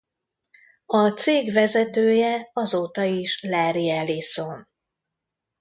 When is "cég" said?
1.09-1.53